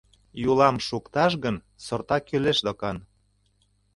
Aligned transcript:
Йӱлам 0.41 0.75
шукташ 0.87 1.33
гын, 1.43 1.55
сорта 1.85 2.17
кӱлеш 2.27 2.57
докан. 2.65 2.97